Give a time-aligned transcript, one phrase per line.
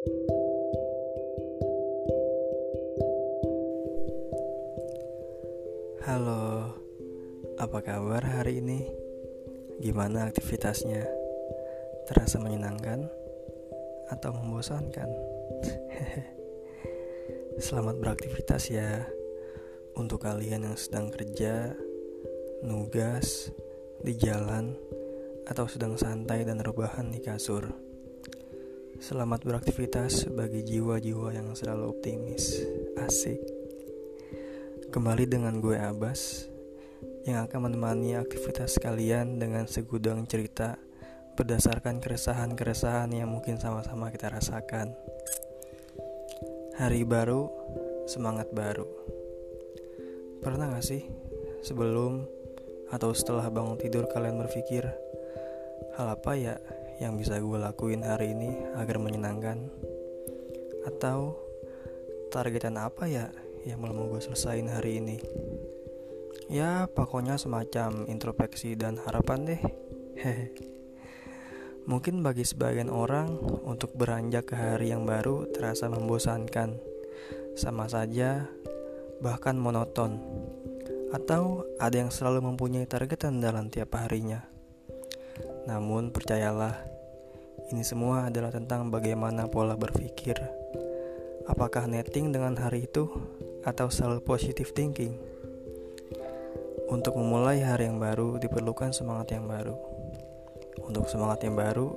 [0.00, 0.16] Halo,
[7.60, 8.88] apa kabar hari ini?
[9.84, 11.04] Gimana aktivitasnya?
[12.08, 13.12] Terasa menyenangkan
[14.08, 15.12] atau membosankan?
[17.60, 19.04] Selamat beraktivitas ya
[20.00, 21.76] untuk kalian yang sedang kerja,
[22.64, 23.52] nugas,
[24.00, 24.80] di jalan,
[25.44, 27.89] atau sedang santai dan rebahan di kasur.
[29.00, 32.60] Selamat beraktivitas bagi jiwa-jiwa yang selalu optimis.
[33.00, 33.40] Asik.
[34.92, 36.44] Kembali dengan gue Abbas
[37.24, 40.76] yang akan menemani aktivitas kalian dengan segudang cerita
[41.32, 44.92] berdasarkan keresahan-keresahan yang mungkin sama-sama kita rasakan.
[46.76, 47.48] Hari baru,
[48.04, 48.84] semangat baru.
[50.44, 51.08] Pernah gak sih
[51.64, 52.28] sebelum
[52.92, 54.84] atau setelah bangun tidur kalian berpikir
[55.96, 56.60] hal apa ya
[57.00, 59.72] yang bisa gue lakuin hari ini agar menyenangkan?
[60.84, 61.40] Atau
[62.28, 63.32] targetan apa ya
[63.64, 65.16] yang belum gue selesain hari ini?
[66.52, 69.62] Ya pokoknya semacam introspeksi dan harapan deh.
[70.20, 70.52] Hehe.
[71.88, 76.76] Mungkin bagi sebagian orang untuk beranjak ke hari yang baru terasa membosankan.
[77.56, 78.44] Sama saja
[79.24, 80.20] bahkan monoton.
[81.16, 84.44] Atau ada yang selalu mempunyai targetan dalam tiap harinya.
[85.70, 86.89] Namun percayalah
[87.68, 90.40] ini semua adalah tentang bagaimana pola berpikir
[91.50, 93.10] Apakah netting dengan hari itu
[93.66, 95.18] atau selalu positive thinking.
[96.86, 99.74] Untuk memulai hari yang baru diperlukan semangat yang baru.
[100.86, 101.90] Untuk semangat yang baru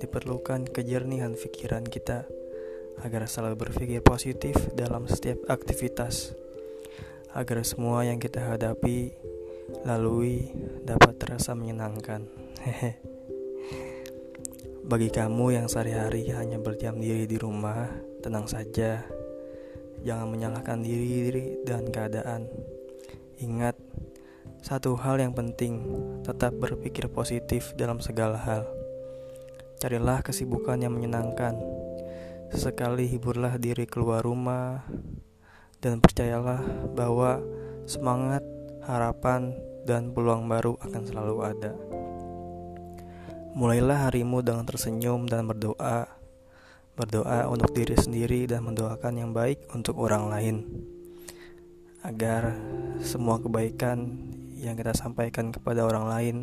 [0.00, 2.24] diperlukan kejernihan pikiran kita
[3.04, 6.32] agar selalu berpikir positif dalam setiap aktivitas.
[7.36, 9.12] Agar semua yang kita hadapi
[9.84, 10.56] lalui
[10.88, 12.24] dapat terasa menyenangkan.
[12.64, 13.15] Hehe.
[14.86, 17.90] Bagi kamu yang sehari-hari hanya berdiam diri di rumah,
[18.22, 19.02] tenang saja
[20.06, 22.46] Jangan menyalahkan diri dan keadaan.
[23.42, 23.74] Ingat,
[24.62, 25.82] satu hal yang penting,
[26.22, 28.70] tetap berpikir positif dalam segala hal.
[29.82, 31.58] Carilah kesibukan yang menyenangkan.
[32.54, 34.86] Sesekali hiburlah diri keluar rumah
[35.82, 36.62] dan percayalah
[36.94, 37.42] bahwa
[37.90, 38.46] semangat,
[38.86, 41.74] harapan, dan peluang baru akan selalu ada.
[43.56, 46.04] Mulailah harimu dengan tersenyum dan berdoa
[46.92, 50.56] berdoa untuk diri sendiri dan mendoakan yang baik untuk orang lain
[52.04, 52.52] agar
[53.00, 54.12] semua kebaikan
[54.60, 56.36] yang kita sampaikan kepada orang lain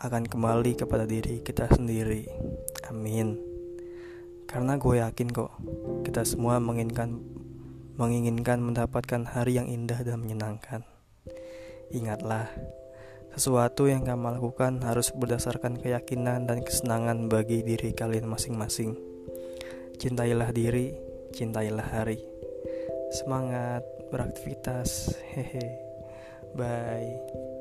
[0.00, 2.24] akan kembali kepada diri kita sendiri.
[2.88, 3.36] Amin.
[4.48, 5.52] Karena gue yakin kok
[6.08, 7.20] kita semua menginginkan
[8.00, 10.80] menginginkan mendapatkan hari yang indah dan menyenangkan.
[11.92, 12.48] Ingatlah,
[13.40, 19.00] sesuatu yang kamu lakukan harus berdasarkan keyakinan dan kesenangan bagi diri kalian masing-masing.
[19.96, 20.92] Cintailah diri,
[21.32, 22.20] cintailah hari.
[23.08, 23.80] Semangat
[24.12, 25.16] beraktivitas.
[25.32, 25.80] Hehe.
[26.52, 27.59] Bye.